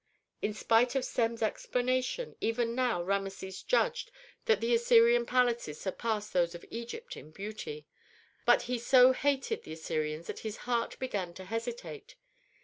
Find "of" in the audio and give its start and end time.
0.95-1.05, 6.55-6.65